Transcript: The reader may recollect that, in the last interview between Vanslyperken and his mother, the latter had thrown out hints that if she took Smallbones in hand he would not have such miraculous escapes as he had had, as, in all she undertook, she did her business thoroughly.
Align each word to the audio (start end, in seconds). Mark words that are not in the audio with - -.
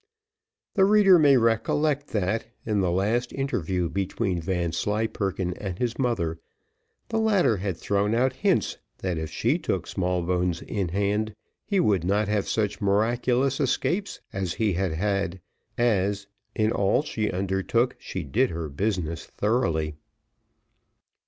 The 0.73 0.83
reader 0.83 1.19
may 1.19 1.37
recollect 1.37 2.07
that, 2.07 2.47
in 2.65 2.79
the 2.79 2.89
last 2.89 3.31
interview 3.33 3.87
between 3.87 4.41
Vanslyperken 4.41 5.53
and 5.59 5.77
his 5.77 5.99
mother, 5.99 6.39
the 7.09 7.19
latter 7.19 7.57
had 7.57 7.77
thrown 7.77 8.15
out 8.15 8.33
hints 8.33 8.79
that 9.03 9.19
if 9.19 9.29
she 9.29 9.59
took 9.59 9.85
Smallbones 9.85 10.63
in 10.63 10.87
hand 10.87 11.35
he 11.67 11.79
would 11.79 12.03
not 12.03 12.27
have 12.27 12.47
such 12.49 12.81
miraculous 12.81 13.59
escapes 13.59 14.21
as 14.33 14.55
he 14.55 14.73
had 14.73 14.93
had, 14.93 15.39
as, 15.77 16.25
in 16.55 16.71
all 16.71 17.03
she 17.03 17.29
undertook, 17.29 17.95
she 17.99 18.23
did 18.23 18.49
her 18.49 18.69
business 18.69 19.25
thoroughly. 19.27 19.93